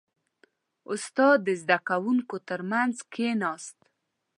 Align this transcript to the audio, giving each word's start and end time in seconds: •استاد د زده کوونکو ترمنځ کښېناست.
•استاد 0.91 1.37
د 1.47 1.49
زده 1.61 1.77
کوونکو 1.89 2.35
ترمنځ 2.49 2.95
کښېناست. 3.13 3.77